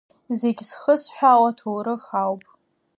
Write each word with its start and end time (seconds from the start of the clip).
Зегь 0.39 0.61
зхысҳәаауа 0.69 1.49
аҭоурых 1.51 2.05
ауп. 2.23 2.43